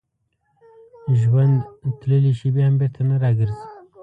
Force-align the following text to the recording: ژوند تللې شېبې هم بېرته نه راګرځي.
ژوند 1.19 1.55
تللې 1.99 2.31
شېبې 2.39 2.61
هم 2.67 2.75
بېرته 2.81 3.01
نه 3.09 3.15
راګرځي. 3.23 3.65